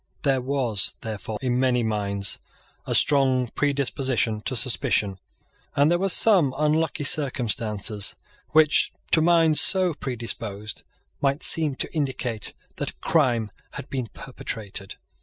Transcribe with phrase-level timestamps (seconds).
[0.23, 2.39] There was, therefore, in many minds,
[2.87, 5.19] a strong predisposition to suspicion;
[5.75, 8.15] and there were some unlucky circumstances
[8.49, 10.81] which, to minds so predisposed,
[11.21, 14.95] might seem to indicate that a crime had been perpetrated.